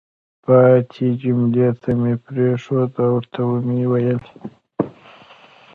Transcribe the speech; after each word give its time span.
پاتې 0.43 1.07
جملې 1.21 1.67
ته 1.81 1.89
مې 1.99 2.13
پرېنښود 2.23 2.91
او 3.03 3.09
ورته 3.15 3.39
ومې 3.49 3.83
ویل: 3.91 4.21